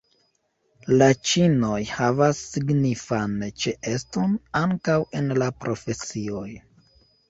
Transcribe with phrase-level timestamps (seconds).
[1.01, 6.49] La ĉinoj havas signifan ĉeeston ankaŭ en la profesioj.